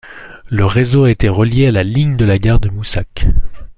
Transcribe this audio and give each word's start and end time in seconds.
Le 0.49 0.65
réseau 0.65 1.03
a 1.03 1.11
été 1.11 1.29
relié 1.29 1.67
à 1.67 1.71
la 1.71 1.83
ligne 1.83 2.17
de 2.17 2.25
la 2.25 2.39
gare 2.39 2.59
de 2.59 2.69
Moosach. 2.69 3.27